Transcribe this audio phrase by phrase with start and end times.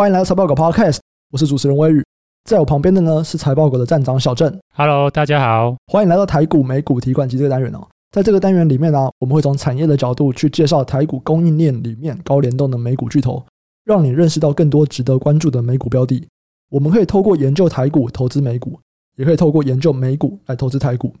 [0.00, 0.96] 欢迎来到财报狗 Podcast，
[1.30, 2.02] 我是主持人威宇，
[2.44, 4.58] 在我旁边的呢是财报狗的站长小郑。
[4.74, 7.86] Hello，大家好，欢迎来到台股美股提款机这个单元哦。
[8.10, 13.44] 在这个单元里面呢、啊，我们会从产业的角度去介绍台股供应链里面高联动的美股巨头，
[13.84, 16.26] 让你认识到更多值得关注的美股标的。
[16.70, 18.80] 我们可以透过研究台股投资美股，
[19.18, 21.14] 也可以透过研究美股来投资台股。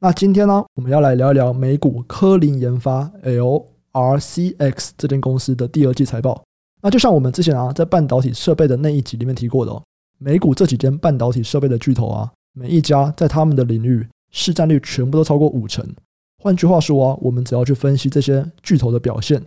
[0.00, 3.12] 那今天呢，我们要来聊一聊美股科林研发
[3.92, 6.42] （LRCX） 这间公司的第二季财报。
[6.84, 9.82] 那就像我们之前啊，在半导体设备的那一集里面提过的哦，
[10.18, 15.82] 美股这几间半导体设备的巨头啊，每一家在他们的领域市占率全部都超过五成。
[16.42, 19.42] 换句话说啊，我们只要去分析这些巨头的表现，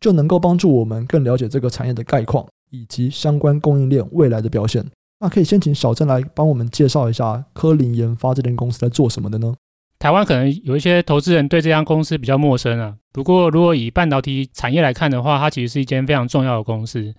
[0.00, 4.84] 就能够帮助我们更了解这个产业的概况以及相关供应链未来的表现。
[5.20, 9.54] 那可以先请小郑来帮我们介绍一下科林研发这间公司在做什么的呢？
[9.98, 12.96] 台湾可能有一些投资人对这家公司比较陌生啊。
[13.12, 17.14] 不过，如果以半导体产业来看的话，它其实是一间非常重要的公司。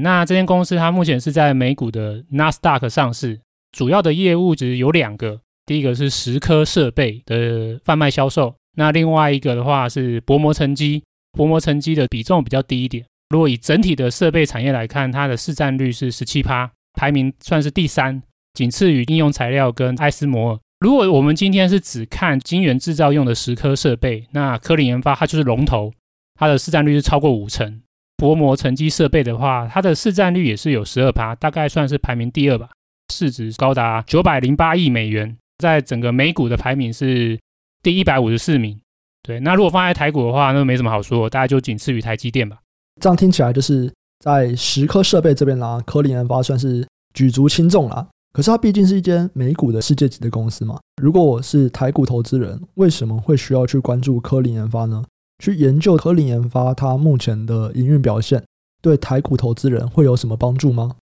[0.00, 3.40] 那这间公司它目前是在美股的纳斯达克上市，
[3.72, 13.04] 主要的业务只有两个，第一个是蚀刻设备的贩卖销售，那另外一个的话是薄膜沉积，薄膜沉积的比重比较低一点。
[13.30, 18.22] 如果以整体的设备产业来看，它的市占率是十七趴，排名算是第三，
[18.52, 20.58] 仅次于应用材料跟艾斯摩尔。
[20.80, 25.92] 如果我们今天是只看晶圆制造用的十颗设备，那科林研发它就是龙头，
[26.36, 27.82] 它的市占率是超过五成。
[28.16, 32.70] 薄膜沉积设备的话，它的市占率也是有十二趴，大概算是排名第二吧，
[33.12, 37.38] 市值高达九百零八亿美元，在整个美股的排名是
[37.82, 38.80] 第一百五十四名。
[39.22, 42.56] 对，那如果放在台股的话，那没什么好说，大概就仅次于台积电吧。
[43.02, 48.08] 这样听起来就是在十颗设备这边啦，科林研发算是举足轻重啦。
[48.32, 50.78] 可是它毕竟是一间美股的世界级的公司嘛。
[51.02, 55.04] 如果我是台股投资人，为什么会需要去关注科林研发呢？
[55.42, 58.44] 去研究科林研发它目前的营运表现，
[58.82, 60.96] 对台股投资人会有什么帮助吗？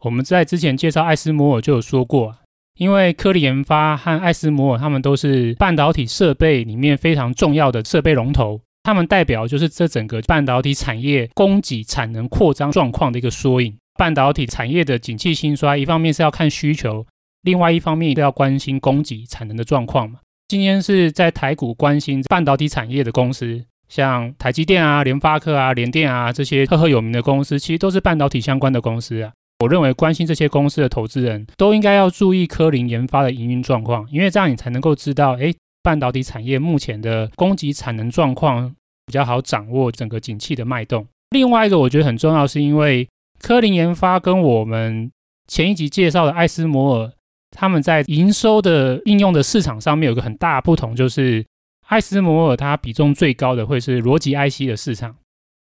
[0.00, 2.34] 我们在之前介绍艾斯摩尔就有说过，
[2.78, 13.76] 因为科林研发和艾斯摩尔他们都是半导体设备里面非常重要的设备龙头，他们代表就是这整个半导体产业供给产能扩张状况的一个缩影。
[13.94, 17.06] 半导体产业的景气兴衰，一方面是要看需求，
[17.42, 20.20] 另外一方面都要关心供给产能的状况嘛。
[20.48, 29.32] 今天是在台股关心半导体产业的公司，像台积电啊、联发科啊、联电啊这些赫赫有名的公司，其实都是半导体相关的公司啊。
[29.60, 35.52] 我认为关心这些公司的投资人都应该要注意科林研发的营运状况，因为这样你才能够知道，哎，
[35.82, 38.74] 半导体产业目前的供给产能状况
[39.06, 41.06] 比较好掌握整个景气的脉动。
[41.30, 43.06] 另外一个我觉得很重要，是因为。
[43.42, 45.10] 科林研发跟我们
[45.48, 47.12] 前一集介绍的艾斯摩尔，
[47.50, 51.44] 他们在营收的应用的市场上面有个很大不同，就是
[51.88, 55.16] 艾斯摩尔它比重最高的会是逻辑 IC 的市场，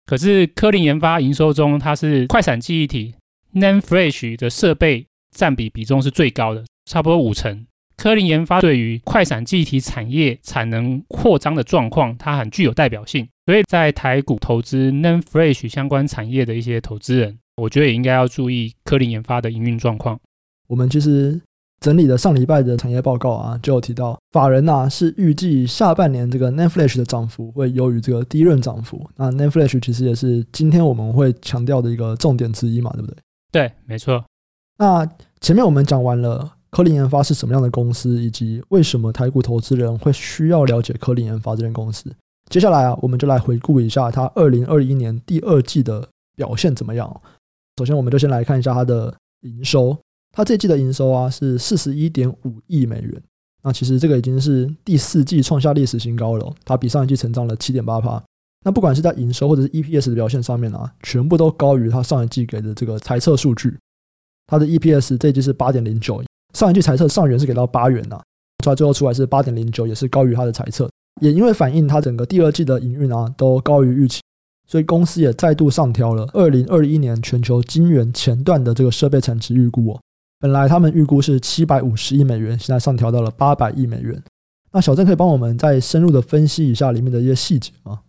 [0.06, 3.16] 可是科林研发营收中它是快闪记忆体
[3.56, 7.66] NAND Flash 的设备占比比重是最高的，差不多五成。
[7.98, 17.40] 科林研发对于快闪记忆体产业产能扩张的状况，它很具有代表性，所以在台股投资 NAND Flash 相关产业的一些投资人。
[17.62, 20.20] 我觉得也应该要注意科林研发的营运状况。
[20.68, 21.40] 我们其实
[21.80, 29.08] 整理了上礼拜的产业报告啊，就有提到法人呐、啊、是预计下半年这个 Flash 的涨幅会优于这个 DRAM 涨幅。
[29.16, 33.16] 那 Flash 其实也是今天我们会强调的一个重点之一嘛，对不对？
[33.52, 34.24] 对，没错。
[34.78, 35.08] 那
[35.40, 42.12] 前面我们讲完了科林研发是什么样的公司，以及为什么台股投资人会需要了解科林研发这间公司。
[42.50, 47.22] 接下来啊，我们就来回顾一下它二零二一年第二季的表现怎么样。
[47.78, 49.98] 首先，我们就先来看一下它的营收。
[50.32, 53.22] 它这季的营收啊是四十一点五亿美元。
[53.64, 56.54] 那其实这个已经是第四季创下历史新高了。
[56.64, 58.22] 它比上一季成长了七点八趴。
[58.64, 63.78] 那不管是在营收或者是 EPS 的表现上面啊，全部都高于它上一季给的这个财测数据。
[64.48, 68.22] 它的 EPS 这季是八点零九，上一季财测上元是给到八元呐，
[68.64, 70.90] 出来最后出来是八点零九，也是高于它的财测。
[71.22, 74.22] 也因为反映它整个第二季的营运啊都高于预期。
[74.68, 80.02] 所以公司也再度上调了二零二一年全球晶圆前段的这个设备产值预估哦。
[80.40, 84.22] 本来他们预估是七百五十亿美元，现在上调到了八百亿美元。
[84.72, 88.02] 那小郑可以帮我们再深入的分析一下里面的一些细节吗？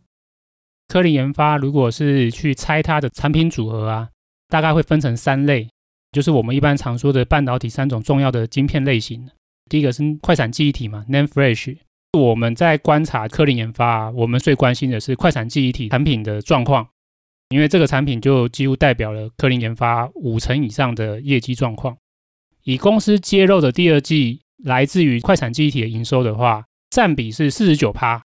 [0.88, 4.08] 科林研发如果是去猜它的产品组合啊，
[4.48, 5.68] 大概会分成三类，
[6.12, 9.28] 就是我们一般常说的半导体三种重要的晶片类型。
[9.68, 11.76] 第一个是快闪记忆体嘛，NAND Flash。
[12.16, 16.88] 我们在观察科林研发，我们最关心的是快闪记忆体产品的状况，
[17.50, 21.96] 因为这个产品就几乎代表了科林研发五成以上的业绩状况。
[22.64, 28.22] 以公司揭露的第二季来自于快闪记忆体的营收的话，占比是四十九趴，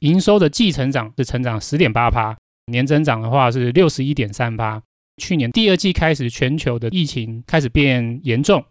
[0.00, 2.36] 营收的季成长是成长十点八趴，
[2.66, 4.82] 年增长的话是六十一点三趴。
[5.16, 8.64] 去年第二季开始，全球的疫情开始变严重，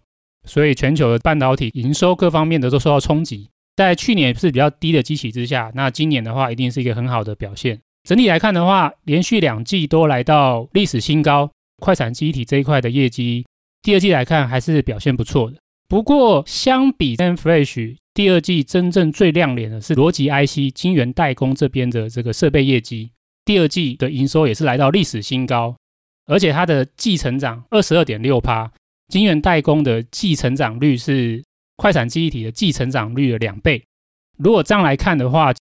[0.45, 3.49] 所以全球的半导体营收各方面的都受到冲击。
[3.77, 7.79] 在去年是比较低的基期之下，那今年的话一定是一个很好的表现。
[8.03, 11.49] 整体来看的话，连续两季都来到历史新高。
[11.79, 13.45] 快闪记忆体这一块的业绩，
[13.83, 15.57] 第二季来看还是表现不错的。
[15.87, 23.11] 不过，相比 NAND Flash，第二季真正最亮眼的是逻辑 IC、晶圆代工这边的这个设备业绩。
[23.45, 25.77] 第二季的营收也是来到历史新高，
[26.25, 28.71] 而且它的季成长二十二点六趴，
[29.09, 31.43] 晶圆代工的季成长率是
[31.77, 33.81] 快闪记忆体的季成长率的两倍。
[34.37, 35.53] 如果这样来看的话，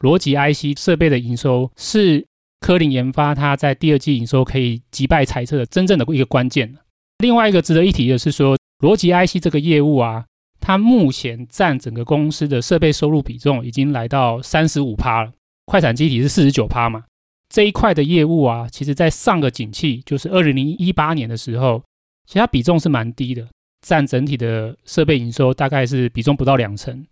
[0.00, 2.24] 逻辑 IC 设备的营收是
[2.60, 6.72] 科林研发它在第二季营收可以击败财测的真正的一个关键。
[7.18, 10.24] 另外一个值得一提的是说，逻辑 IC 这个业务啊，
[10.60, 15.32] 它目前占整个公司的设备收入比重已经来到三十五趴了，
[15.66, 17.04] 快闪记忆体是四十九趴嘛。
[17.48, 21.82] 这一块的业务啊，其实在上个景气，就是二零一八年的时候，
[22.26, 23.46] 其实它比重是蛮低的，
[23.82, 27.04] 占整体的设备营收大概是比重不到两成。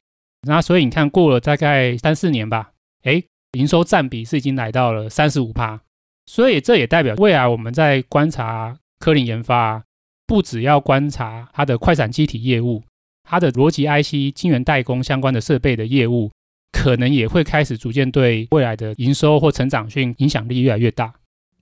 [0.42, 2.70] 那所以你看过了大概三四年吧，
[3.02, 3.22] 诶，
[3.52, 5.78] 营收占比是已经来到了三十五趴。
[6.26, 9.84] 所以这也代表未来我们在观察科林研发，
[10.26, 12.82] 不只要观察它的快闪机体业务，
[13.24, 16.30] 它的逻辑 IC、晶圆代工相关的设备的业务。
[16.72, 21.12] 可能也会开始逐渐对未来的营收或成长性影响力越来越大。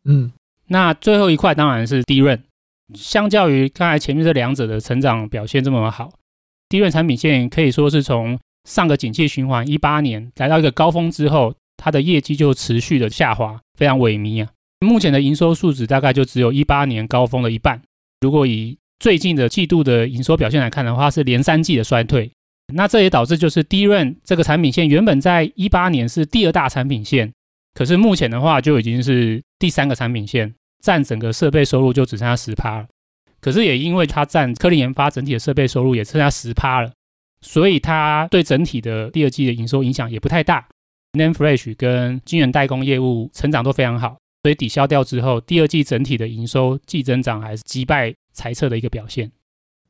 [0.04, 0.31] 嗯，
[0.66, 2.40] 那最后一块当然是 DRAM，
[2.94, 6.11] 相较于刚才前面这两者的成长表现这么好
[6.69, 8.38] 低润产品线可以说是从
[8.69, 14.50] 上个景气循环一八年来到一个高峰之后，它的业绩就持续的下滑，非常萎靡啊。
[14.81, 17.81] 目前的营收数值大概就只有一八年高峰的一半。
[18.20, 22.31] 如果以最近的季度的营收表现来看的话，是连三季的衰退。
[22.75, 27.32] 那这也导致，就是低润这个产品线原本在一八年是第二大产品线，
[27.73, 32.86] 可是目前的话就已经是第三个产品线，占整个设备收入就只剩下十趴了。
[33.40, 36.90] 可是也因为它占科林研发整体的设备收入也剩下十趴了，
[37.40, 40.66] 所以它对整体的第二季的营收影响也不太大。
[41.12, 49.30] NAND Flash 跟晶圆代工业务成长都非常好，所以抵消掉之后，第二季整体的营收季增长还是击败财测的一个表现。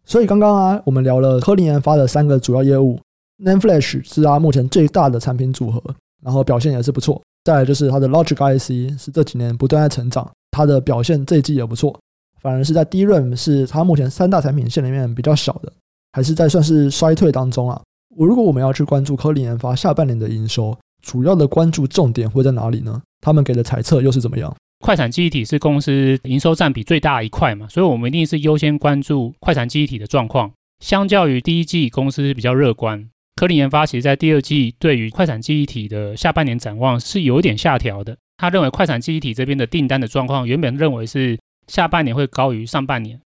[0.05, 3.01] 所以刚刚啊，我们聊了科林研发的三个主要业务
[3.43, 5.83] ，NAND Flash 是它目前最大的产品组合，
[6.23, 7.21] 然后表现也是不错。
[7.45, 11.99] 再来就是它的 Logic IC 是这几年不断在成长，它的表现这一季也不错。
[12.41, 15.73] 反而是在 DRAM 是它目前三大产品线里面比较小的，
[16.13, 17.81] 还是在算是衰退当中啊。
[18.17, 23.03] 我如果我们要去关注科林研发下半年的营收，主要的关注重点会在哪里呢？
[23.21, 24.55] 他们给的猜测又是怎么样？
[24.81, 30.53] 快闪记忆体是公司营收占比最大的一块嘛，所以我们一定是优先关注快闪记忆体的状况。
[30.79, 33.09] 相较于第一季，公司比较乐观。
[33.39, 38.19] 科林研发其实在第二季对于快闪记忆体的下半年展望是有点下调的。
[38.37, 41.39] 他认为快闪记忆体这边的订单的状况原本认为是
[41.69, 43.21] 下半年会高于上半年，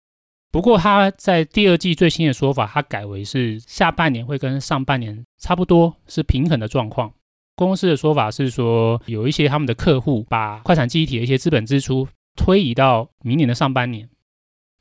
[0.52, 7.14] 不过他在第二季最新的说法，他改为是下半年会跟上半年差不多是平衡的状况。
[7.56, 14.10] 公司的说法是说，有一些他们的客户把快闪记忆体的一些资本支出推移到明年的上半年，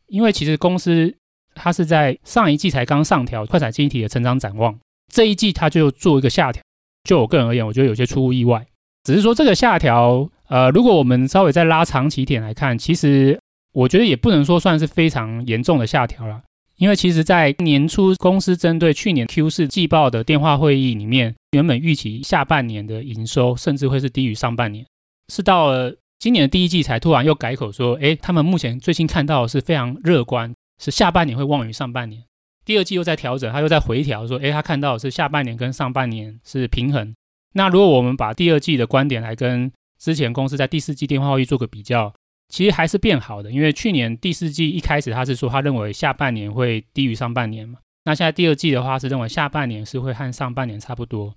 [0.06, 1.14] 因为其实公司
[1.54, 4.78] 它是在上一季才刚上调快闪记忆体的成长展望，
[5.12, 6.62] 这一季它就做一个下调。
[7.05, 8.66] 就我个人而言，我觉得有些出乎意外。
[9.05, 13.40] 只是说这个下调，呃，如果我们稍微再拉长期点来看，其实
[13.72, 16.43] 我觉得也不能说算是非常严重的下调了。
[16.76, 24.87] 因为其实，在年初公司针对去年 Q 四季报的电话会议里面，原本预期下半年的营收甚至会是低于上半年，
[25.33, 32.23] 是到了今年的第一季才突然又改口说，诶，他们目前最新看到的是非常乐观，是下半年会旺于上半年。
[32.68, 37.14] 第二季又在调整，他又在回调说，诶，他看到是下半年跟上半年是平衡。
[37.54, 42.12] 那如果我们把第二季的观点来跟之前公司在第四季电话会议做个比较。
[42.50, 51.34] 其实还是变好的，因为去年第四季一开始他是说他认为下半年会低于上半年嘛，那现在第二季的话是认为下半年是会和上半年差不多，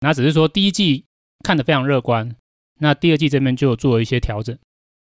[0.00, 1.04] 那只是说第一季
[1.44, 2.34] 看得非常乐观，
[2.80, 4.56] 那第二季这边就做了一些调整。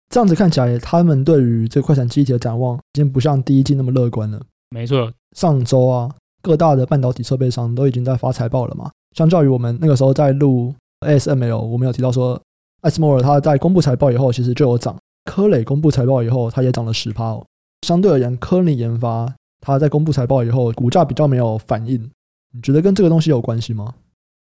[0.10, 4.42] 这样子看起来，他们对于这快闪记忆体的展望已经不像第一季那么乐观了。
[4.70, 6.10] 没错，上周啊，
[6.42, 12.40] 各大的半导体设备商都已经在发财报了嘛，相较于我们那个时候在录 ASML，我们有提到说
[12.82, 14.96] 艾斯摩尔他在公布财报以后，其实就有涨。
[15.26, 17.46] 科磊公布财报以后，它也涨了十趴哦。
[17.86, 22.10] 相对而言，科林研发它在公布财报以后，股价比较没有反应。
[22.52, 23.94] 你觉得跟这个东西有关系吗？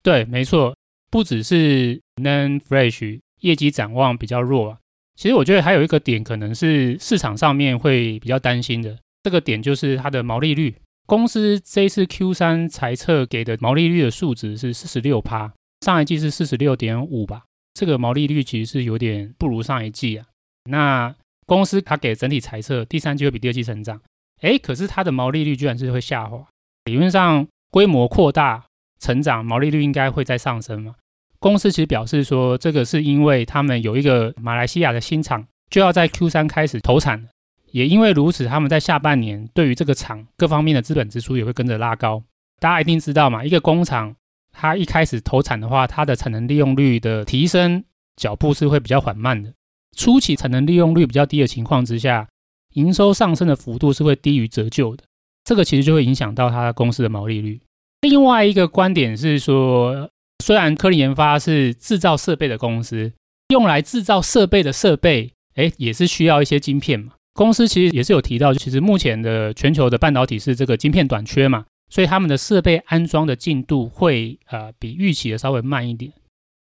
[0.02, 0.76] 对，没错，
[1.10, 4.78] 不只是 Nanofresh 业绩展望比较弱啊。
[5.16, 8.96] 其实我觉得还有一个点，可能是市场上面会比较担心的。
[9.26, 10.72] 这个点就是它的毛利率。
[11.04, 17.42] 公司这次 Q 三财测给的毛利率的数值是四十六趴，上一季是四十六点五吧。
[17.74, 20.26] 这个毛利率其实是有点不如上一季啊。
[20.70, 21.12] 那
[21.44, 24.00] 公司它给整体财测，第三季会比第二季成长。
[24.42, 26.46] 诶，可是它的毛利率居然是会下滑。
[26.84, 28.64] 理论上，规模扩大、
[29.00, 30.94] 成长，毛利率应该会再上升嘛？
[31.40, 37.28] 公司其实表示说，这个是因为他们有一个马来西亚的新厂就要在 Q 三开始投产，
[37.70, 42.22] 也因为如此，他们在下半年对于这个厂各方面的资本支出也会跟着拉高。
[42.58, 44.16] 大家一定知道嘛，一个工厂
[44.52, 47.84] 它一开始投产的话，它的产能利用率的提升
[48.16, 49.52] 脚步是会比较缓慢的。
[49.96, 52.26] 初期产能利用率比较低的情况之下，
[52.74, 55.04] 营收上升的幅度是会低于折旧的，
[55.44, 57.60] 这个其实就会影响到它公司的毛利率。
[58.02, 60.08] 另外一个观点是说，
[60.44, 63.12] 虽然科林研发是制造设备的公司，
[63.48, 67.12] 用来制造设备的设备，哎，也是需要一些晶片嘛。
[67.36, 76.10] 公司其实也是有提到，其实目前的全球的半导体是这个晶片短缺嘛，所以他们的设备安装的进度会呃比预期的稍微慢一点，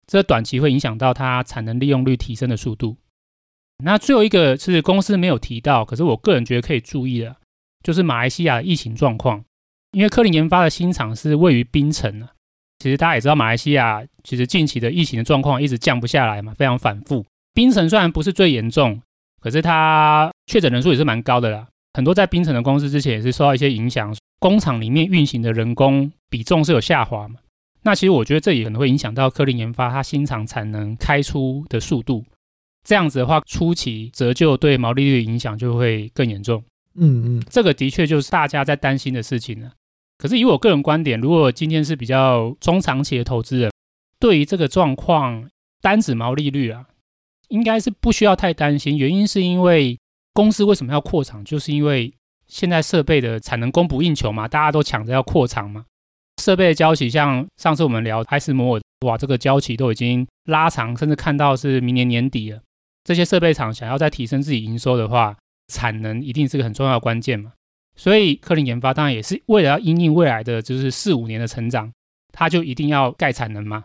[0.05, 2.97] 这短期会影响到它产能利用率提升的速度。
[3.83, 7.35] 那最后一个是公司没有提到，可是我个人觉得可以注意的，
[7.81, 9.43] 就是马来西亚的疫情状况。
[9.93, 12.33] 因为科林研发的新厂是位于槟城啊，
[12.79, 17.25] 其实大家也知道，马来西亚其实近期的疫情的状况一直降不下来嘛，非常反复。
[17.53, 19.01] 槟城虽然不是最严重，
[19.41, 21.67] 可是它确诊人数也是蛮高的啦。
[21.93, 27.39] 很多在冰城的公司之前也是受到一些影响，工厂里面运行的人工比重是有下滑嘛。
[27.83, 32.25] 那其实我觉得这也可能会影响到科林研发它新厂产能开出的速度。
[32.83, 36.63] 这样子的话，初期折旧对毛利率的影响就会更严重。
[36.95, 39.71] 嗯嗯，这个的确就是大家在担心的事情了。
[40.17, 43.71] 可是以我个人观点，如果今天是比较中长期的投资人，
[44.19, 45.47] 对于这个状况，
[45.81, 46.85] 单指毛利率啊，
[47.49, 48.97] 应该是不需要太担心。
[48.97, 49.97] 原因是因为
[50.33, 52.13] 公司为什么要扩厂，就是因为
[52.47, 55.85] 现在设备的产能供不应求嘛，大家都抢着要扩厂嘛。
[56.41, 62.61] 设备的交期，像上次我们聊艾斯摩尔，哇，这个交期都已经拉长，甚至看到是明年年底了。
[63.03, 65.35] 这些设备厂想要再提升自己营收的话，
[65.73, 67.53] 产能一定是个很重要的关键嘛。
[67.95, 71.91] 所以科林研发当然也是为了要因应未来的就是四五年的成长，
[72.31, 73.83] 它就一定要盖产能嘛，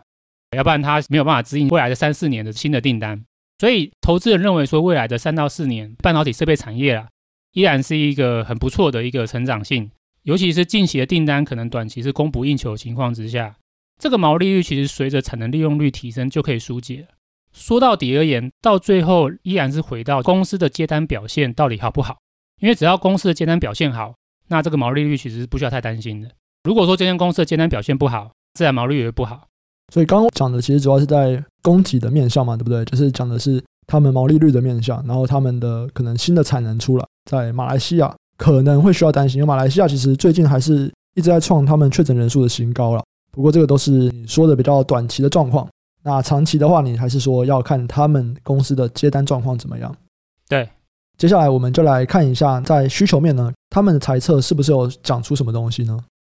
[0.55, 3.25] 要不然它没有办法指引未来的三四年的新的订单。
[3.63, 7.07] 所以投资人认为说，未来的三到四年半导体设备产业啊，
[7.53, 9.89] 依然是一个很不错的一个成长性，
[10.23, 13.55] 尤其是近期的订单可能短期是供不应求的情况之下，
[13.97, 17.07] 这个毛利率其实随着产能利用率提升就可以疏解。
[17.53, 22.17] 说到底而言，到最后依然是回到公司的接单表现到底好不好？
[22.59, 24.13] 因为只要公司的接单表现好，
[24.49, 26.29] 那这个毛利率其实是不需要太担心的。
[26.65, 29.47] 如果说这间公司的接单表现不好，自然毛利率也会不好。
[29.93, 32.83] 所以刚刚讲的其实主要是在供给的面向嘛，对不对？
[32.85, 43.03] 就是讲的是他们毛利率的面向，然后他们的可能新的产能出来，在马来西亚可能会需要担心，因为马来西亚其实最近还是一直在创他们确诊人数的新高了。
[43.31, 45.67] 不过这个都是你说的比较短期的状况。
[46.01, 49.95] 那长期的话，你还是说要看他们公司的接单状况怎么样？
[50.49, 50.67] 对，
[51.19, 55.95] 接下来我们就来看一下，在需求面呢，他们的猜测是不是有讲出什么东西呢？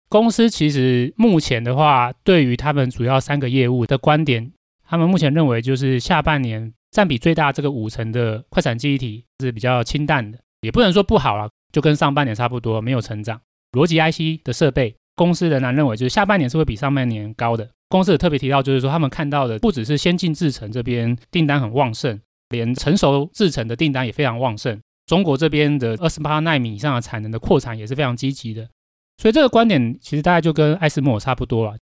[0.09, 4.51] 公司其实目前的话，对于他们主要三个业务的观点，
[4.87, 13.41] 他们目前认为就是下半年占比最大这个五成的快闪记忆体是比较清淡的，也不能说不好了，就跟上半年差不多，没有成长。
[13.73, 17.69] 逻辑 IC 的设备，公司仍然认为就是下半年是会比上半年高的。
[17.89, 22.17] 公司也特别提到，就是说他们看到的不只是先进制程这边订单很旺盛，
[22.49, 24.79] 连成熟制程的订单也非常旺盛。
[25.05, 28.69] 中国这边的二十八纳米以上的产能的扩产也是非常积极的。
[29.17, 31.75] 所以这个观点其实大概就跟艾斯摩尔差不多了。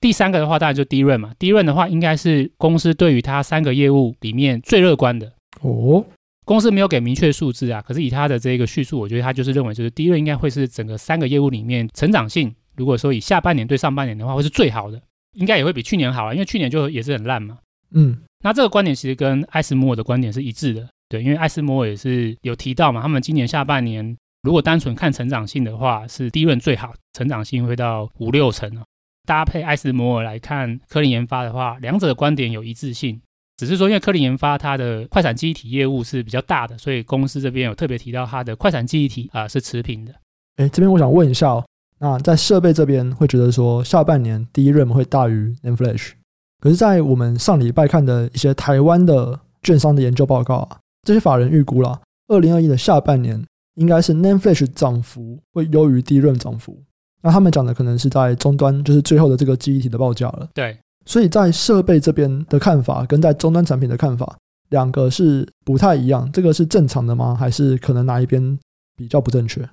[0.00, 5.32] 第三个的话，当然就 DRAM 嘛，DRAM 的话应该是公司对于它三个业务里面最乐观的。
[5.60, 6.04] 哦，
[6.44, 15.00] 公司没有给明确数字啊，可是以他的这个叙述，我觉得他就是认为就是 DRAM 应该会是整个三个业务里面成长性，如果说以下半年对上半年的话，会是最好的。
[15.34, 17.58] 应该也会比去年好啊，因为去年就也是很烂嘛。
[17.92, 28.82] 嗯，那这个观点其实跟艾斯摩尔的观点是一致的，对，因为艾斯摩尔也是有提到嘛，他们今年下半年如果单纯看成长性的话，是第一轮最好，成长性会到五六成哦。
[29.26, 33.20] 搭配艾斯摩尔来看科林研发的话，两者的观点有一致性，
[33.58, 40.14] 只是说因为科林研发它的快闪记忆体业务是比较大的，所以公司这边有特别提到它的快闪记忆体啊、是持平的。
[40.56, 41.64] 哎，这边我想问一下哦。
[41.98, 46.12] 那在设备这边会觉得说，下半年第一 m 会大于 N Flash，
[46.58, 56.82] 可是，在我们上礼拜看的一些台湾的券商的研究报告啊，这些法人预估了，二零二一的下半年应该是 NAND Flash 涨幅会优于 DRAM 涨幅。
[57.22, 60.48] 那他们讲的可能是在终端，就是最后的这个记忆体的报价了。
[60.54, 64.38] 对，所以在设备这边的看法跟在终端产品的看法，
[64.70, 66.30] 两个是不太一样。
[66.32, 67.34] 这个是正常的吗？
[67.34, 68.58] 还是可能哪一边
[68.96, 69.68] 比较不正确？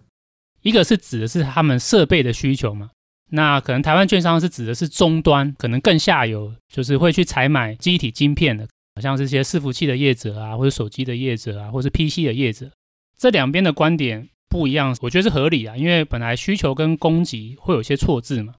[0.62, 2.90] 一个是指的是他们设备的需求嘛，
[3.30, 8.68] 那可能台湾券商是指的是终端，可能更下游，就是会去采买记忆体晶片的，
[9.02, 12.70] 像这些伺服器的业者啊，或者手机的业者啊，或者是 PC 的业者，
[13.18, 18.54] 这两边的观点不一样，我觉得是合理啊，因为本来需求跟供给会有些错字嘛。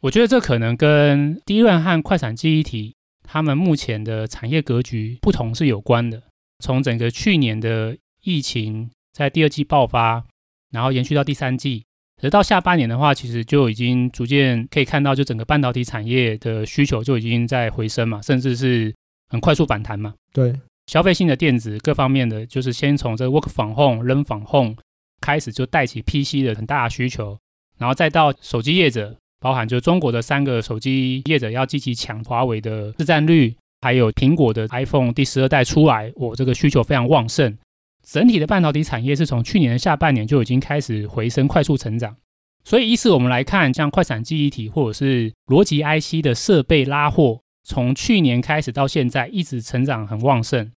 [0.00, 6.22] 我觉得这可能跟 DRAM 和快闪记忆体他们目前的产业格局不同是有关的。
[6.58, 10.24] 从整个去年的疫情在第二季爆发，
[10.70, 11.84] 然后延续到第三季。
[12.22, 18.94] 而到下半年的话，其实就已经逐渐可以看到，就整个半导体产业的需求就已经在回升嘛，甚至是
[19.28, 20.14] 很快速反弹嘛。
[20.32, 20.54] 对，
[20.86, 24.76] 消费性的电子各方面的，就是先从这 work from home、扔 from home
[25.20, 27.38] 开始，就带起 PC 的很大的需求，
[27.78, 37.56] 然后再到手机业者，包含就中国的三个手机业者要积极抢华为的市占率，还有苹果的 iPhone 第十二代出来，我这个需求非常旺盛。
[38.04, 42.16] 整体的半导体产业是从去年的下半年就已经开始回升、快速成长，
[42.64, 50.70] 所以依次我们来看，像快闪记忆体或者是逻辑 IC 的设备拉货，从去年开始到现在一直成长很旺盛，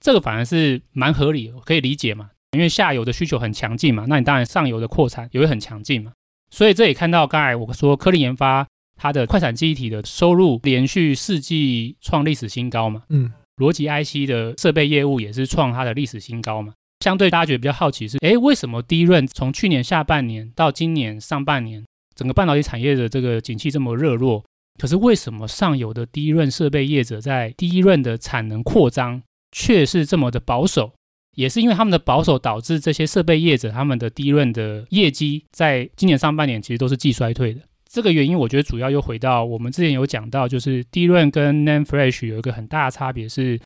[0.00, 6.12] 这个反而是蛮合理的，可以理解嘛，因为下游的需求很强劲嘛，那你当然上游的扩产也会很强劲嘛，
[6.50, 13.32] 所以这也看到刚才我说科林研发它的快闪记忆体的收入连续四季创历史新高嘛，嗯。
[13.58, 16.74] 逻辑 IC 的设备业务也是创它的历史新高嘛？
[17.04, 21.84] 相对大家觉得比较好奇是，诶，为什么 DRAM 从去年下半年到今年上半年，
[22.16, 24.44] 整个半导体产业的这个景气这么热络，
[24.78, 30.92] 可是为什么上游的 DRAM 设备业者在 DRAM 的产能扩张却是这么的保守？
[31.36, 37.60] 也是因为他们的保守导致这些设备业者他们的 DRAM 的业绩在今年上半年其实都是季衰退的。
[37.88, 43.58] 这个原因，我觉得主要又回到我们之前有讲到，就是 DRAM 跟 NAND Flash 有一个很大的差别是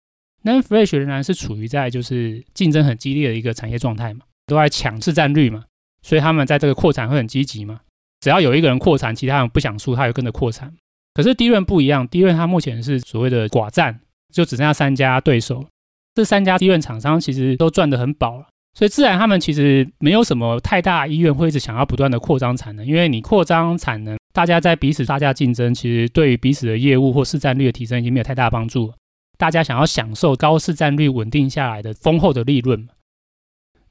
[0.44, 5.64] ，NAND Flash 仍然是处于在就是竞争很激烈的一个产业状态嘛，都在抢市占率嘛，
[6.02, 7.80] 所以他们在这个扩产会很积极嘛。
[8.20, 10.74] 只要有一个人扩产，其他人不想输，他就跟着扩产。
[11.18, 13.98] 可是 DRAM 不一样，DRAM 它目前是所谓的寡占，
[14.32, 15.66] 就只剩下三家对手，
[16.14, 18.46] 这三家 DRAM 厂商其实都赚得很饱了。
[18.78, 28.92] 所以自然他们其实没有什么太大意愿会一直想要不断的扩张产能，因为你扩张产能，大家在彼此大家竞争，其实对于彼此的业务或市占率的提升已经没有太大帮助。
[29.36, 32.86] 大家想要享受高市占率稳定下来的丰厚的利润嘛。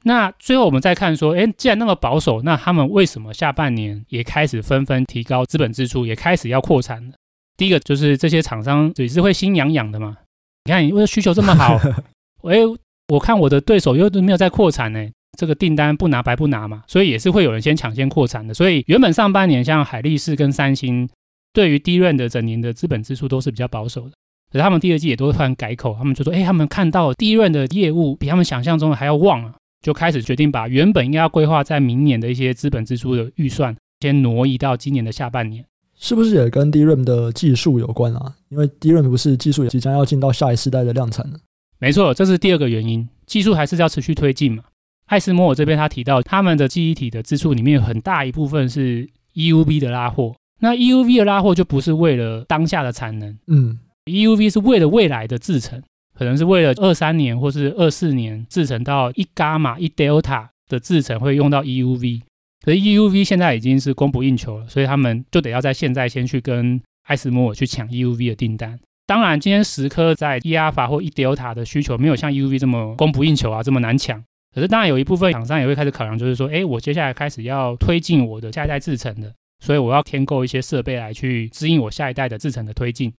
[0.04, 7.12] 那最后我们再看说，诶，既然那么保守，那他们为什么下半年也开始纷纷提高资本支出，也开始要扩产了？
[7.56, 10.16] 第一个就是这些厂商也是会心痒痒的嘛。
[10.64, 11.78] 你看，因为需求这么好，
[12.48, 12.62] 诶。
[13.10, 15.02] 我看我的对手又都没有在扩产呢，
[15.38, 18.52] 这个订单不拿白不拿嘛，所以也是会有人先抢先扩产的。
[18.52, 21.08] 所以原本上半年像海力士跟三星，
[21.54, 24.10] 对于 DRAM 的整年的资本支出都是比较保守的，
[24.52, 35.64] 可是他们第二季也都会突然改口，他们就说，哎，他们看到 DRAM 的业务比他们想象中的还要旺啊，就开始决定把原本应该要规划在明年的一些资本支出的预算，先挪移到今年的下半年。
[36.00, 38.34] 是不是也跟 DRAM 的技术有关啊？
[38.50, 41.38] 因为 DRAM 不是技术也即将要进到下一世代的量产了。
[41.80, 44.62] 没错，这是第二个原因，技术还是要持续推进嘛。
[45.06, 50.34] 艾斯摩尔这边他提到，他们的记忆体的支出里面有很大一部分是 EUV 的拉货。
[50.60, 55.82] 那 EUV 的拉货就不是为了当下的产能，嗯，EUV 是为了未来的制程，
[56.18, 62.22] 可能是为了二三年或是二四年制程到一伽马一 Delta 的制程会用到 EUV。
[62.64, 68.78] 可是 EUV 现在已经是供不应求了，所以他们就得要在现在先去跟艾斯摩尔去抢 EUV 的订单。
[69.06, 74.22] 当然，今天十颗在 e 阿法或 e delta 的需求没有像 EUV 这么供不应求啊，这么难抢。
[74.54, 79.32] 可是当然有一部分厂商也会开始考量，就是说，哎，我接下来开始要推进我的下一代制程的，
[79.64, 83.12] 所以我要添购一些设备来去指引我下一代的制程的推进。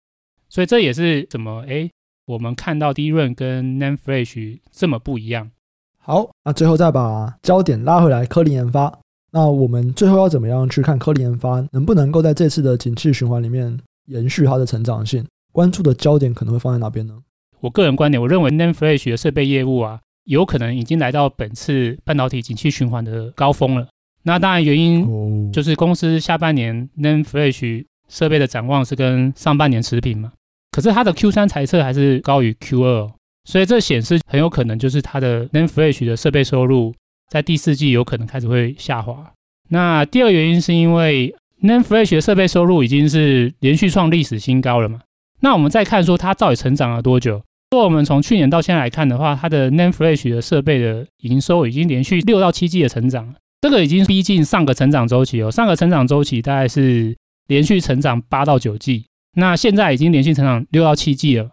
[0.50, 1.90] 所以这也是怎么，哎，
[2.30, 5.50] 我们看到 DRAM 跟 NAND Flash 这么不一样。
[5.98, 9.00] 好，那最后再把焦点拉回来，科林研发。
[9.32, 15.26] 那我们最后要怎么样去看科林研发能不能够在这次的景气循环里面延续它的成长性？
[15.52, 17.18] 关注的焦点可能会放在哪边呢？
[17.62, 23.88] 我个人观点，我认为 NAND Flash 的设备业务啊，有可能已经来到本次半导体景气循环的高峰了。
[24.22, 30.32] 那当然原因就是公司下半年 NAND Flash 设备的展望是跟上半年持平嘛，
[30.80, 33.12] 可是它的 Q 三财测还是高于 Q 二，
[33.44, 36.96] 所以这显示很有可能就是它的 NAND Flash 的设备收入
[37.30, 39.30] 在第四季有可能开始会下滑。
[39.68, 45.02] 那第二原因是因为 NAND Flash 的设备收入已经是连续创历史新高了嘛。
[45.42, 47.42] 那我们再看说它到底成长了多久？
[47.72, 55.52] 如果我们从去年到现在来看的话，它的 NAND Flash 的设备的营收已经连续六到七季的成长，这个已经逼近上个成长周期哦。
[55.52, 57.14] 上个成长周期大概是
[57.48, 59.04] 连续成长八到九季，
[59.36, 61.50] 那现在已经连续成长六到七季了。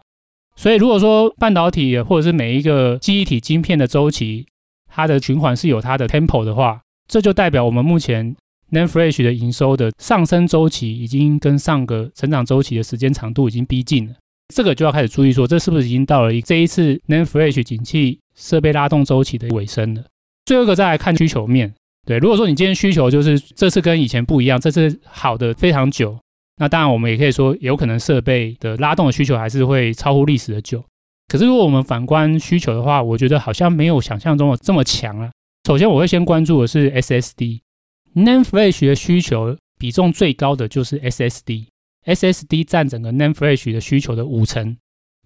[0.55, 4.45] 所以如果说半导体或者是每一个记忆体晶片的周期，
[4.87, 8.35] 它的循环是有它的 tempo 的话，这就代表我们目前。
[8.69, 14.15] Nan Flash 的营收的上升周期已经跟上个成长周期的时间长度已经逼近了，
[14.53, 20.03] 这个就要开始注意说，这是不是已经到了这一次 NAND Flash 景气设备拉动周期的尾声了？
[20.45, 21.73] 最后一个再来看需求面，
[22.05, 26.19] 对，如果说你今天需求就是这次跟以前不一样，这次好的非常久，
[26.57, 30.83] 那当然我们也可以说，有可能设备的拉动的需求还是会超乎历史的久。
[31.27, 35.29] 可是如果我们反观需求的话，我觉得好像没有想象中的这么强啊。
[35.67, 44.77] 首先我会先关注的是 SSD，NAND Flash 的需求比重最高的就是 SSD，SSD 占整个 NAND Flash 的需求的五成。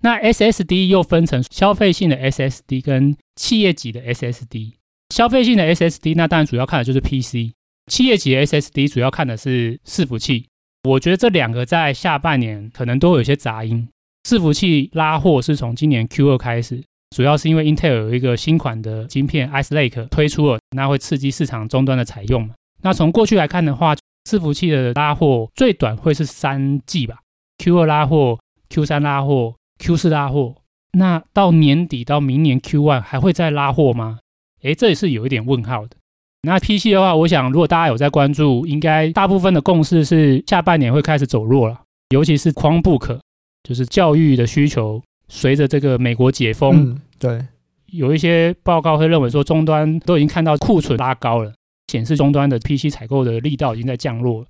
[0.02, 4.74] 那 SSD 又分成消费性的 SSD 跟企业级的 SSD。
[5.14, 7.52] 消费性的 SSD，那当然主要看的就是 PC；
[7.86, 10.48] 企业级的 SSD 主要看的是伺服器。
[10.84, 13.88] 我觉得这两个在下半年可能都有些杂音。
[14.28, 16.84] 伺服器拉货是从今年 Q2 开始，
[17.16, 22.56] 主要是因为 Intel 有一个新款的晶片 Ice Lake 推出了，那会刺激市场终端的采用嘛。
[22.82, 27.20] 那从过去来看的话，伺服器的拉货最短会是三季吧
[27.58, 28.40] ，Q2 拉货
[28.70, 30.56] ，Q3 拉货，Q4 拉货。
[30.94, 34.20] 那到年底到明年 Q1 还会再拉货吗？
[34.64, 35.96] 诶，这也是有一点问号的。
[36.44, 43.20] 那 PC 的话，我想如果大家有在关注，应该大部分的共识是下半年会开始走弱了，尤其是 Chromebook。
[43.64, 47.46] 就是教育的需求，随着这个美国解封，嗯，对，
[47.92, 51.54] 有一些报告会认为说，终端都已经看到库存拉高了，
[51.86, 54.44] 显示终端的 PC 采购的力道已经在降落。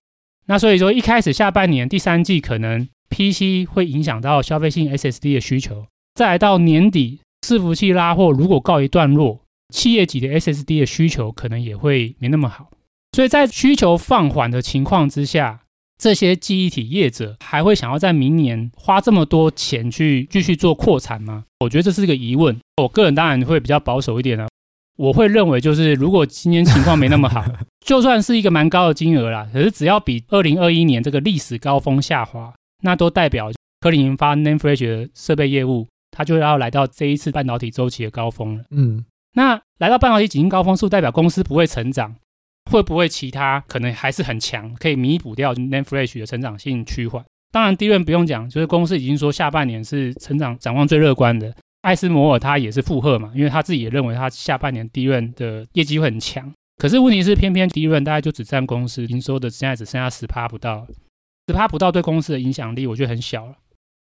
[0.45, 12.69] 那所以说，一开始下半年第三季可能 PC 会影响到消费性 SSD 的需求，再来到年底伺服器拉货如果告一段落，企业级的 SSD 的需求可能也会没那么好。
[13.13, 15.61] 所以在需求放缓的情况之下。
[16.03, 21.43] 这些记忆体业者还会想要在明年花这么多钱去继续做扩产吗？
[21.59, 22.59] 我觉得这是个疑问。
[22.81, 24.47] 我个人当然会比较保守一点了，
[24.97, 27.45] 我会认为就是如果今年情况没那么好，
[27.85, 38.63] 就算是一个蛮高的金额啦，可是只要比二零二一年这个历史高峰下滑，那都代表科林研发 NAND Flash 的设备业务，它就要来到这一次半导体周期的高峰了。
[38.71, 42.15] 嗯，那来到半导体景气高峰，是代表公司不会成长？
[42.69, 47.25] 会不会其他可能还是很强，可以弥补掉 NAND Flash 的成长性趋缓？
[47.51, 51.53] 当然，DRAM 不用讲，就是公司已经说下半年是成长展望最乐观的。
[51.81, 56.49] 艾斯摩尔他也是附和嘛，因为他自己也认为他下半年 DRAM 的业绩会很强。
[56.77, 60.85] 可是问题是，偏偏 DRAM 大概就只占公司营收的现在只剩下十趴不到，
[61.47, 63.55] 十趴不到对公司的影响力，我觉得很小了。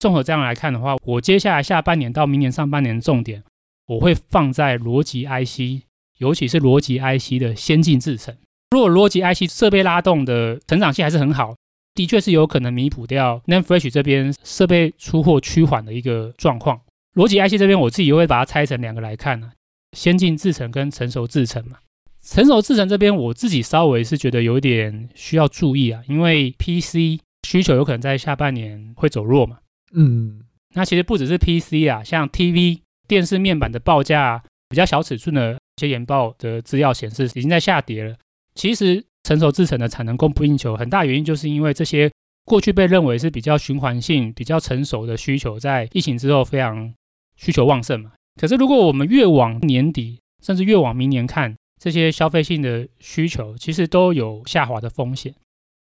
[0.00, 3.42] 综合这样来看的话，我接下来下半年到明年上半年的重点，
[3.90, 5.83] 我会放在逻辑 IC，
[6.18, 8.37] 尤其是逻辑 IC 的先进制程。
[8.70, 11.57] 如果逻辑 IC 设备拉动的成长性还是很好，
[11.96, 16.81] 的确是有可能弥补掉 NAND Flash 这边设备出货趋缓的一个状况。
[17.14, 19.50] 逻辑 IC 这边我自己又会把它拆成两个来看呢，
[19.96, 21.79] 先进制程跟成熟制程嘛。
[22.22, 29.59] 成熟制程这边我自己稍微是觉得有点需要注意啊，因为 PC 需求有可能在下半年会走弱嘛。
[29.92, 30.42] 嗯，
[30.74, 32.79] 那其实不只是 PC 啊，像 TV
[33.10, 38.14] 电视面板的报价比较小尺寸的一些研报的资料显示已经在下跌了。
[38.54, 42.08] 其实成熟制程的产能供不应求，很大原因就是因为这些
[42.44, 46.94] 过去被认为是比较循环性、比较成熟的需求，在疫情之后非常
[47.34, 48.12] 需求旺盛嘛。
[48.40, 55.34] 可是如果我们越往年底，甚至越往明年看，这些消费性的需求其实都有下滑的风险。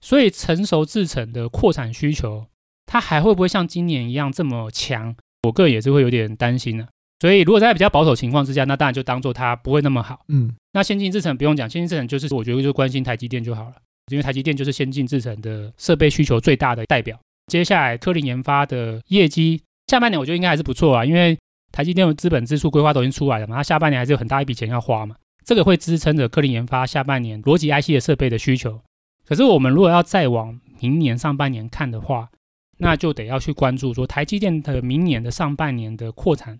[0.01, 2.47] 所以成熟制程的扩产需求，
[2.87, 5.17] 它还会不会像今年一样这么强？
[5.43, 6.87] 我个人也是会有点担心的。
[7.21, 10.25] 所以，如果在比较保守情况之下，那当然就当做它不会那么好。
[10.29, 13.75] 嗯，那先进制程不用讲，先进制程就是我觉得就关心台积电就好了，
[14.11, 17.19] 因为台积电就是先进制程的设备需求最大的代表。
[17.49, 21.37] 接下来，科林研发的业绩下半年我觉得应该还是不错啊，因为
[21.73, 28.81] 台积电的资本支出规划都已经出来了嘛，它下半年还是有很大一笔钱要花嘛，这个会支撑着科林研发下半年逻辑 IC 的设备的需求。
[29.27, 32.31] 可是我们如果要再往明年上半年看的话，
[32.79, 36.59] 那就得要去关注说台积电的明年的上半年的扩产。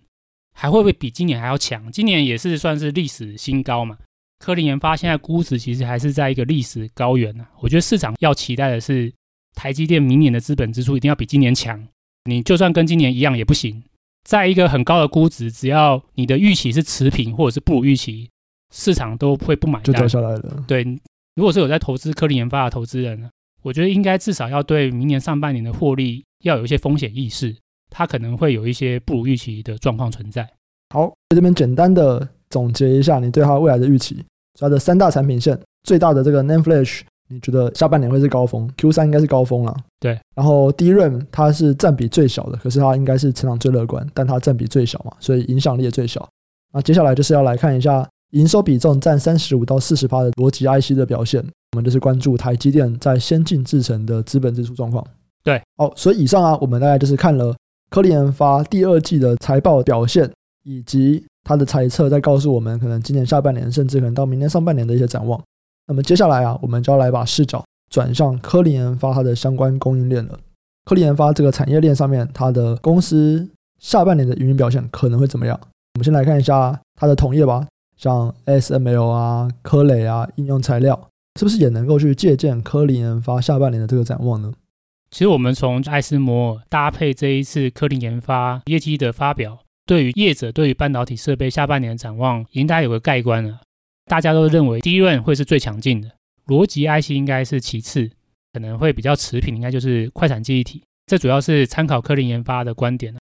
[0.53, 1.91] 还会不会比今年还要强？
[1.91, 3.97] 今年也是算是历史新高嘛。
[4.39, 7.51] 科林研发现在估值其实还是在一个历史高原呢、啊。
[7.59, 9.13] 我觉得市场要期待的是
[9.53, 11.87] 台积电明年的资本支出一定要比今年强。
[12.25, 13.83] 你就算跟今年一样也不行，
[14.23, 18.29] 在一个很高的估值，只要你的预期是持平或者是不如预期，
[18.73, 19.85] 市场都会不买单。
[19.85, 20.63] 就掉下来了。
[20.67, 20.83] 对，
[21.35, 23.29] 如果是有在投资科林研发的投资人呢，
[23.63, 27.55] 我觉得应该至少要对明年上半年的获利要有一些风险意识。
[27.91, 30.49] 它可能会有一些不如预期的状况存在。
[30.89, 34.25] 好，在这边简单的总结一下，你对它未来的预期，
[34.59, 39.73] 它的三大产品线，最大的这个 NAND Flash，你觉得下半年会是高峰？Q 三应该是高峰了。
[39.99, 40.19] 对。
[40.35, 46.27] 然后 DRAM 它是占比最小的，可是它应该是成长最乐观，但它占比最小嘛，所以影响力也最小。
[46.73, 55.05] 那接下来就是要来看一下营收比重占三十五到四十趴的逻辑 IC 的表现，我们就是关注台积电在先进制程的资本支出状况。
[55.41, 55.61] 对。
[55.77, 57.55] 好，所以以上啊，我们大概就是看了。
[57.91, 60.31] 科林研发第二季的财报表现，
[60.63, 65.39] 以及他的猜测，在告诉我们可能今年下半年，甚至可能到明年上半年的一些展望。
[65.87, 70.39] 那么接下来啊，我们就要来把视角转向科林研发它的相关供应链了。
[70.85, 73.45] 科林研发这个产业链上面，它的公司
[73.81, 75.59] 下半年的运营表现可能会怎么样？
[75.95, 80.97] 我们先来看一下它的同业吧，像 SML 啊、科磊啊、应用材料，
[81.37, 84.53] 是不是也能够去借鉴科林研发下半年的这个展望呢？
[85.11, 93.59] 其实我们从艾斯摩尔搭配这一次科林研发业绩的发表，对于业者对于半导体设备下半年的展望，应该有个概观了。
[94.05, 96.09] 大家都认为 DRAM 会是最强劲的，
[96.47, 98.09] 逻辑 IC 应该是其次，
[98.53, 100.81] 可能会比较持平，应该就是快闪记忆体。
[101.07, 103.13] 这主要是参考科林研发的观点。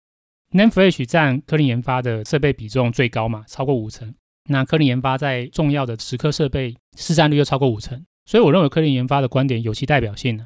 [0.53, 4.15] n a n f l a s h 占科林研发的设备比重最高嘛，超过五成。
[4.51, 10.45] 那科林研发在重要的蚀刻设备市占率又超过五成，所以我认为科林研发的观点有其代表性。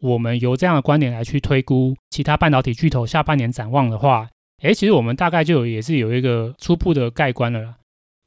[0.00, 4.28] 我们由这样的观点来去推估其他半导体巨头下半年展望的话，
[4.62, 7.76] 诶，其实我们大概就有也是有一个初步的概观了啦。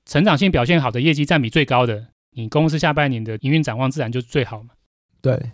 [0.05, 4.69] 成长性表现好的业绩占比最高的，你公司下半年的营运展望自然就最好嘛。
[5.21, 5.51] 对。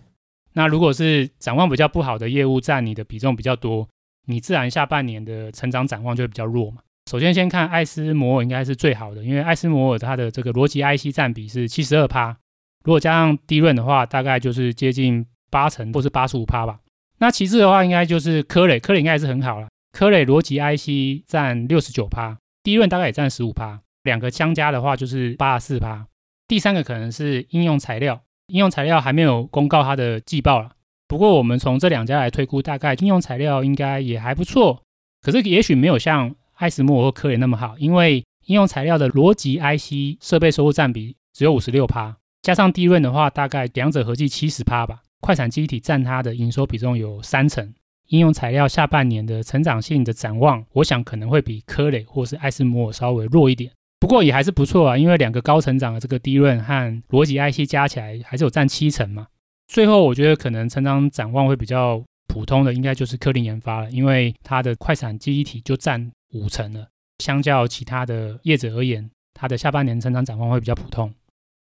[0.52, 3.88] 那如果是展望比较不好的业务占你的比重比较多，
[4.26, 6.82] 你自然下半年的成长展望就会比较弱嘛。
[7.08, 12.36] 首先先看艾斯摩尔应该是最好的，因为艾斯摩尔它的这个逻辑 IC 占比是七十二趴，
[12.84, 16.78] 如果加上 DRAM 的话，大概就是接近八成或是八十五趴吧。
[17.18, 19.68] 那其次的话，应该就是科磊，科磊应该是很好了。
[19.92, 26.06] 科磊逻辑 IC 占六十九趴，DRAM 大概也占十五趴，两个相加的话就是八十四趴。
[26.48, 28.22] 第三个可能是应用材料。
[28.52, 30.72] 应用材料还没有公告它的季报了，
[31.06, 34.82] 不过我们从这两家来推估，大概应用材料应该也还不错，
[35.22, 45.02] 可是也许没有像艾斯摩尔或科磊那么好，因为应用材料的逻辑 IC 设备收入占比只有五十六趴，加上低润的话，大概两者合计七十趴吧。
[45.20, 47.72] 快闪记忆体占它的营收比重有三成，
[48.08, 53.70] 应用材料下半年的成长性的展望，我想可能会比科磊或是艾斯摩尔稍微弱一点。
[53.98, 59.26] 不过也还是不错啊，因为两个高成长的这个低润和逻辑 IC 加起来还是有占七成嘛。
[59.68, 71.12] 最后我觉得可能成长展望会比较普通的，应该就是科林研发了，因为它的快闪记忆体就占五成了，相较其他的业者而言，它的下半年成长展望会比较普通。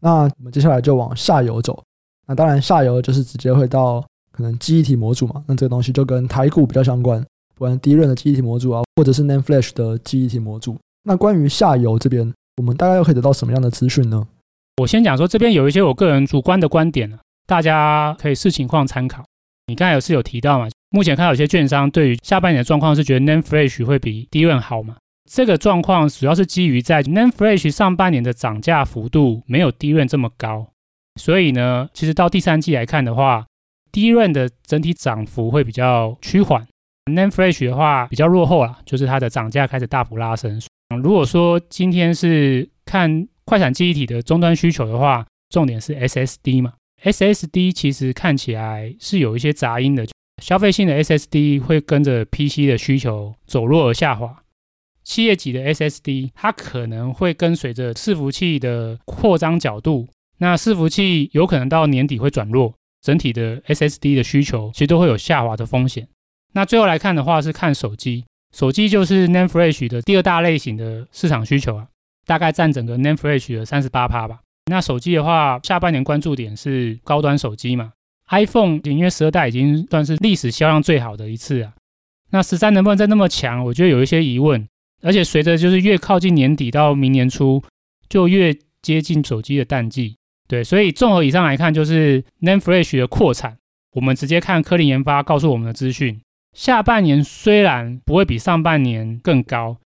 [0.02, 1.84] 那我们接下来就往下游走，
[2.28, 7.22] 那当然下游就是直接会到可能记忆体模组嘛，那这个东西就跟台股比较相关，
[7.56, 10.78] 不管 d r a 的记忆体模组啊，或者是 NAND Flash 的记忆体模组。
[11.04, 14.26] 那关于下游这边，我们大概又可以得到什么样的资讯呢？
[14.82, 19.24] 我先讲说，这边有一些我个人主观的观点，大家可以视情况参考。
[19.68, 20.68] 你刚才有是有提到嘛？
[20.90, 24.96] 目前看到有些券商对于下半年的状况是觉得 NAND Flash 会比 DRAM 好嘛？
[25.30, 30.68] 这个状况主要是基于在 NAND Flash 上半年的涨价幅度没有 DRAM 这么高，
[31.20, 33.46] 所以呢，其实到第三季来看的话
[33.92, 36.68] ，DRAM 的整体涨幅会比较趋缓
[37.06, 40.62] ，NAND Flash 的话比较落后了，就是它的涨价开始大幅拉升。
[41.02, 46.74] 如果说今天是看快闪记忆体的终端需求的话，重点是 SSD 嘛
[47.04, 50.06] ？SSD 其实看起来是有一些杂音的，
[50.42, 54.44] 消费性的 SSD 会跟着 PC 的需求走弱而下滑。
[55.04, 60.08] 企业级的 SSD 它可能会跟随着伺服器的扩张角度，
[60.44, 66.06] 那伺服器有可能到年底会转弱，整体的 SSD 的需求其实都会有下滑的风险。
[66.52, 68.26] 那最后来看的话是看手机。
[68.54, 71.88] 手机就是 NAND Flash 的第二大类型的市场需求啊，
[72.26, 74.42] 大概占整个 NAND Flash 的三十八趴吧。
[74.70, 77.94] 那手机的话，下半年关注点是高端手机嘛
[78.28, 81.72] ，iPhone 因为十二代已经算是历史销量最好的一次啊。
[82.32, 83.64] 那十三能不能再那么强？
[83.64, 84.68] 我觉得有一些疑问。
[85.02, 87.64] 而且随着就是越靠近年底到明年初，
[88.10, 90.18] 就越接近手机的淡季。
[90.48, 93.58] 对，所以综合以上来看，就是 NAND Flash 的扩产，
[93.94, 96.20] 我们直接看科林研发告诉我们的资讯。
[96.54, 99.78] 下半年虽然不会比上半年更高，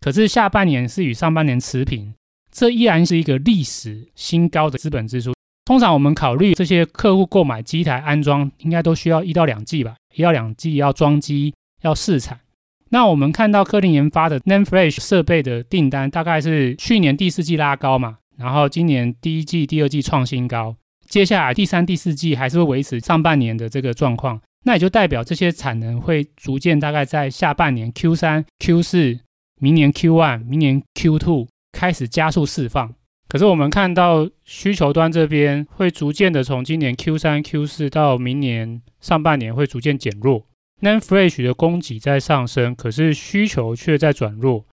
[0.00, 2.14] 可是下半年是与上半年持平，
[2.50, 5.32] 这依然是一个历史新高的资本支出。
[5.64, 12.40] 通常我们考虑这些客户购买机台安装，应该都需要一到两季吧，一到两季要装机要试产。
[12.90, 20.76] 那我们看到科林研发的 NAND Flash 设备的订单，大概是去年第四季拉高嘛，然后今年第一季、第二季创新高，
[21.08, 24.40] 接下来第三、第四季还是会维持上半年的这个状况。
[24.64, 29.20] 那也就代表这些产能会逐渐大概在下半年 Q 三、Q 四，
[29.60, 32.92] 明年 Q one、明年 Q two 开始加速释放。
[33.28, 40.46] 可是我们看到需求端这边会逐渐的从今年 Q 三、Q 四到明年上半年会逐渐减弱。
[40.82, 44.66] Nanfresh 的供给在上升，可是需求却在转弱。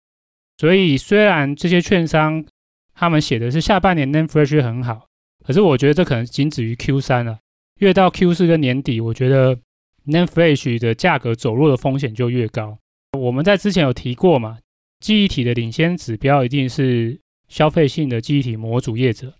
[0.57, 2.45] 所以虽然这些券商
[2.93, 5.07] 他们写的是下半年 NAND Flash 很好，
[5.45, 7.39] 可是我觉得这可能仅止于 Q 三了。
[7.79, 9.57] 越到 Q 四跟年底，我觉得。
[10.07, 12.75] NAND Flash 的价格走弱的风险就越高，
[13.19, 14.57] 我们在之前有提过嘛，
[14.99, 19.31] 记忆体的领先指标一定是消费性的记忆体模组业者。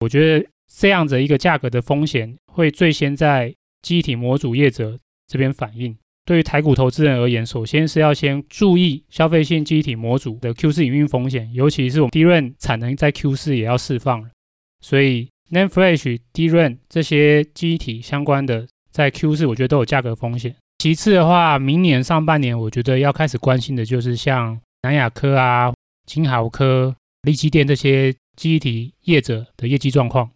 [0.00, 5.96] 我觉得这样子一个价格的风险会最先在记忆体模组业者这边反映。
[6.28, 14.28] 对于台股投资人而言，首先是要先注意消费性机体模组的 Q4 营运风险，尤其是我们 DRAM 产能在 Q4 也要释放，
[14.82, 20.54] 所以 NAND Flash、DRAM 这些机体相关的在 Q4 我觉得都有价格风险。
[20.78, 25.72] 其次的话，明年上半年我觉得要开始关心的就是像南亚科啊、
[26.04, 28.14] 金豪科、力积电这些。
[28.38, 30.30] 机体业者的业绩状况。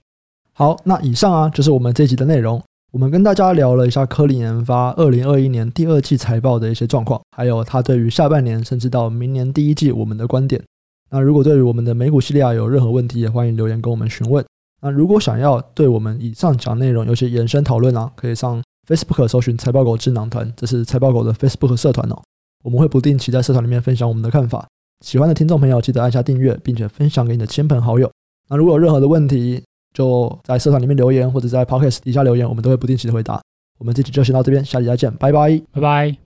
[0.54, 2.60] 好，那以上啊就是我们这集的内容。
[2.92, 10.62] 我们跟大家聊了一下科林研发二零二一年第二季财报的一些状况，还有他对于下半年甚至到明年第一季我们的观点。
[11.10, 14.44] 那如果对于我们的美股系列啊有任何问题，也欢迎留言跟我们询问。
[14.82, 22.20] 那如果想要对我们以上讲内容有些延伸讨论啊，可以上 Facebook 搜寻财报狗智囊团，这是财报狗的 Facebook 社团哦。
[22.62, 24.66] 我们会不定期在社团里面分享我们的看法。
[25.02, 28.12] 喜欢的听众朋友，记得按下订阅，并且分享给你的亲朋好友。
[28.50, 33.40] 那如果有任何的问题，就在社团里面留言，或者在 Podcast 底下留言，我们都会不定期的回答。
[33.78, 36.16] 我们这期就先到这边，下期再见，拜拜，拜拜。